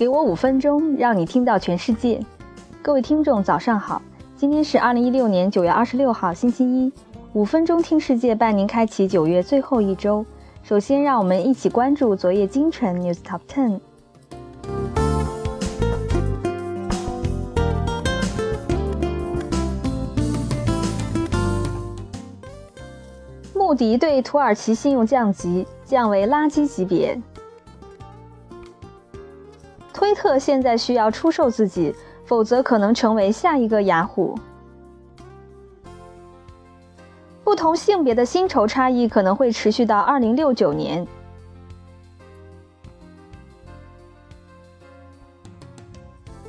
[0.00, 2.18] 给我五分钟，让你听到全世界。
[2.80, 4.00] 各位听众，早上好！
[4.34, 6.90] 今天是二零一六年九月二十六号，星期一。
[7.34, 10.24] 五分钟听世界，伴您开启九月最后一周。
[10.62, 13.78] 首先，让我们一起关注昨夜今晨 News Top Ten。
[23.52, 27.20] 穆迪对土耳其信用降级，降为垃圾级别。
[29.92, 31.94] 推特现在需要出售自己，
[32.24, 34.38] 否则可能成为下一个雅虎。
[37.42, 41.06] 不同性别的薪酬差异可能会持续到二零六九年。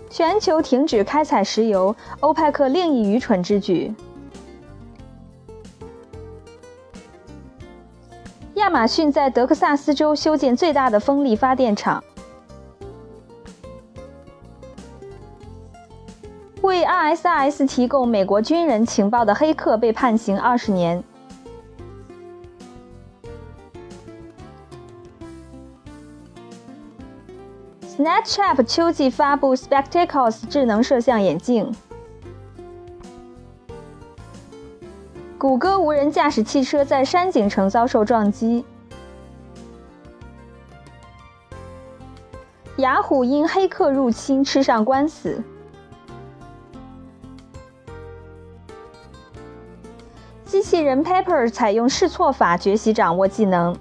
[0.10, 3.91] 全球停止开采石油，欧派克另一愚蠢之举。
[8.55, 12.04] 亚马逊在德克萨斯州修建最大的风力发电厂。
[16.82, 21.04] 为 ISIS 提供美国军人情报的黑客被判刑二十年。
[27.85, 31.71] Snapchat 秋季发布 Spectacles 智能摄像眼镜。
[35.38, 38.66] 谷歌无人驾驶汽车在山景城遭受撞击。
[42.77, 45.43] 雅虎因黑客入侵吃上官司。
[50.72, 53.76] 器人 Pepper 采用试错法学习掌握技能。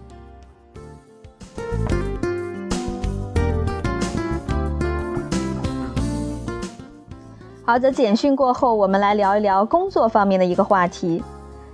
[7.65, 11.23] 好的，简讯过后，我们来聊一聊工作方面的一个话题。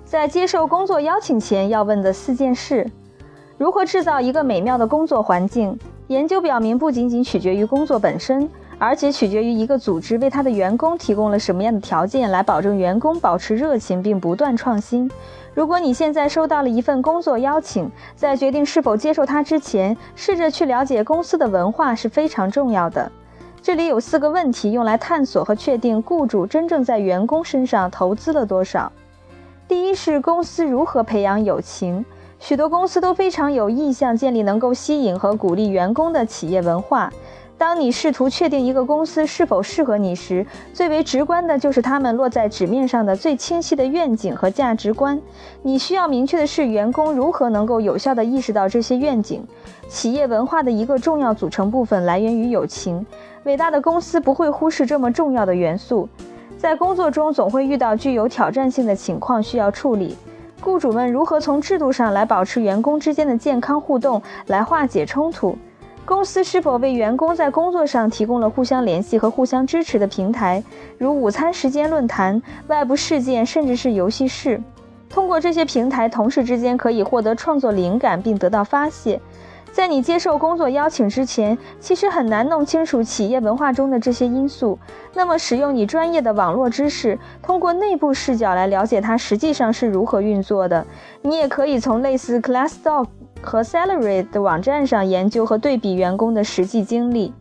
[0.05, 2.86] 在接受工作邀请前要问的四件事：
[3.56, 5.79] 如何制造一个美妙的工作环境？
[6.08, 8.46] 研究表明，不仅仅取决于工作本身。
[8.79, 15.11] 而且取决于一个组织为他的员工提供了什么样的条件，来保证员工保持热情并不断创新。
[15.55, 23.11] 如果你现在收到了一份工作邀请，在决定是否接受它之前，试着去了解公司的文化是非常重要的。
[23.63, 28.93] 这里有四个问题用来探索和确定雇主真正在员工身上投资了多少。
[29.67, 32.05] 第一是公司如何培养友情，
[32.39, 37.11] 许多公司都非常有意向建立能够吸引和鼓励员工的企业文化。
[37.58, 45.18] 当你试图确定一个公司是否适合你时，最为直观的就是他们落在纸面上的最清晰的愿景和价值观。
[45.62, 49.42] 你需要明确的是，员工如何能够有效地意识到这些愿景。
[49.89, 53.05] 企业文化的一个重要组成部分来源于友情。
[53.45, 56.06] 伟大的公司不会忽视这么重要的元素。
[56.58, 60.14] 在工作中，总会遇到具有挑战性的情况需要处理。
[60.61, 65.56] 雇主们如何从制度上来保持员工之间的健康互动，来化解冲突？
[66.06, 70.62] 公司是否为员工在工作上提供了互相联系和互相支持的平台，
[70.98, 74.62] 如午餐时间论坛、外部事件，甚至是游戏室？
[75.08, 79.20] 通过这些平台，同事之间可以获得创作灵感并得到发泄。
[79.72, 84.78] 在你接受工作邀请之前，其实很难弄清楚企业文化中的这些因素。
[85.12, 90.86] 那么，使用你专业的网络知识，通过内部视角来了解它实际上是如何运作的。
[91.20, 93.06] 你也可以从类似 Classdoor。
[93.42, 97.33] 和 Salary 的网站上研究和对比员工的实际经历。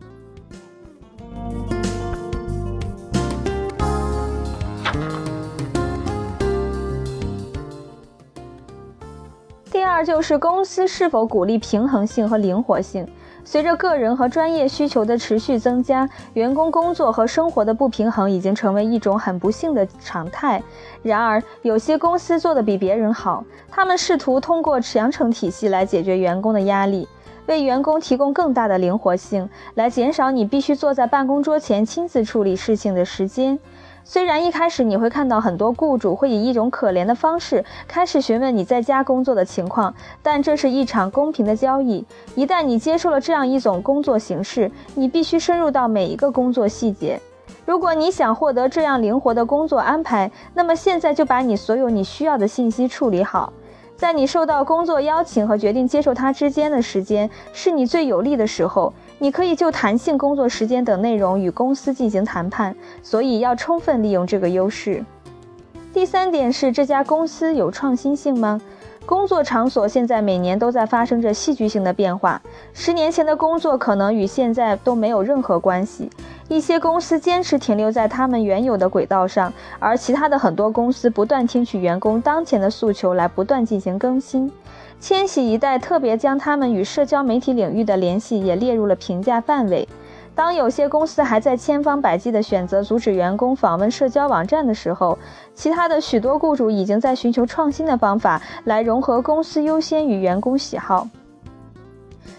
[9.96, 13.08] 二就是公司是否鼓励平衡性和灵活性。
[13.44, 20.62] 随着个人和专业需求的持续增加，员工工作和生活的不平衡已经成为一种很不幸的常态。
[21.02, 27.08] 然而，有些公司做得比别人好，他们试图通过强程体系来解决员工的压力，
[27.46, 33.58] 为员工提供更大的灵活性，来减少你必须坐在办公桌前亲自处理事情的时间。
[34.08, 39.92] 虽然一开始你会看到很多雇主会以一种可怜的方式开始询问你在家工作的情况，
[40.22, 42.04] 但这是一场公平的交易。
[42.36, 47.20] 一旦你接受了这样一种工作形式，你必须深入到每一个工作细节。
[47.64, 53.52] 如果你想获得这样灵活的工作安排，那么现在就把你所有你需要的信息处理好。
[53.96, 58.92] 在你受到工作邀请和决定接受它之间的时间，是你最有利的时候。
[59.18, 65.04] 你可以就弹性工作时间等内容与公司进行谈判，所以要充分利用这个优势。
[65.94, 68.60] 第三点是这家公司有创新性吗？
[69.06, 72.42] 工作场所现在每年都在发生着戏剧性的变化。
[72.74, 76.10] 十年前的工作可能与现在都没有任何关系。
[76.48, 84.50] 一些公司坚持停留在他们原有的轨道上，而其他的很多公司不断听取员工当前的诉求来不断进行更新。
[84.98, 89.86] 千禧一代特别将他们与社交媒体领域的联系也列入了评价范围。
[90.34, 95.18] 当有些公司还在千方百计地选择阻止员工访问社交网站的时候，
[95.54, 101.08] 其他的许多雇主已经在寻求创新的方法来融合公司优先与员工喜好。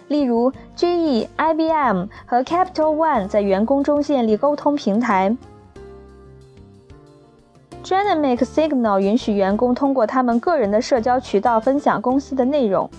[0.09, 5.35] 例如，GE、IBM 和 Capital One 在员工中建立沟通平台。
[7.87, 12.89] Dynamic Signal 允许员工通过他们个人的社交渠道分享公司的内容。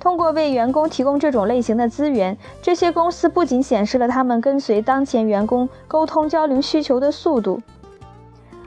[0.00, 7.60] 通过为员工提供这种类型的资源，这些公司不仅显示了他们跟随当前员工沟通交流需求的速度，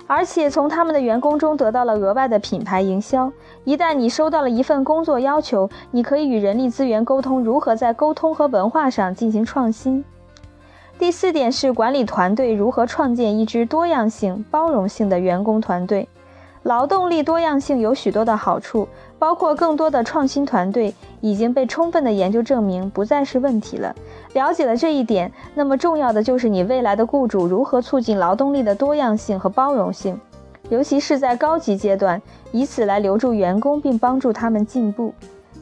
[0.06, 3.31] 而且从他们的员工中得到了额外的品牌营销。
[3.63, 10.06] 一旦你收到了一份工作要求，你可以与人力资源沟通如何在沟通和文化上进行创新。
[11.01, 16.07] 第四点是管理团队如何创建一支多样性、包容性的员工团队。
[16.62, 18.88] 劳动力多样性有许多的好处，
[19.18, 23.95] 包括更多的创新团队已经被充分的研究证明不再是问题了。
[24.33, 30.21] 了解了这一点，那么重要的就是你未来的雇主如何促进劳动力的多样性和包容性，
[30.69, 32.21] 尤其是在高级阶段，
[32.51, 35.12] 以此来留住员工并帮助他们进步。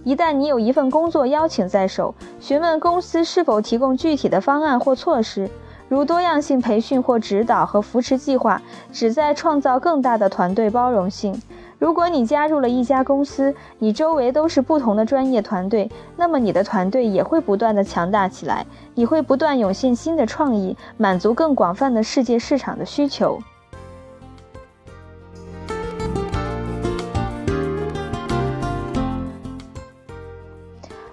[0.10, 5.48] 一旦你有一份工作邀请在手，询问公司是否提供具体的方案或措施。
[5.88, 8.60] 如多样性培训或指导和扶持计划，
[8.92, 11.40] 旨在创造更大的团队包容性。
[11.78, 18.66] 如果你加入了一家公司，你周围都是不同的专业团队，那么你的团队也会不断的强大起来。
[18.96, 23.38] 你会不断涌现新的创意，满足更广泛的世界市场的需求。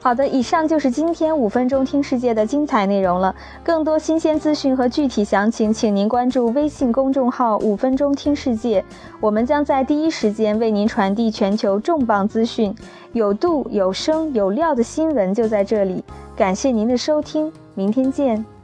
[0.07, 3.35] 好的，以上就是今天五分钟听世界的精彩内容了。
[3.65, 8.85] 更多新鲜资讯和具体详情，请您关注微信公众号“五分钟听世界”，
[9.19, 12.73] 我们将在第一时间为您传递全球重磅资讯，
[13.15, 16.05] 有度、有声、有料的新闻就在这里。
[16.37, 18.56] 感谢您的收听，明天见。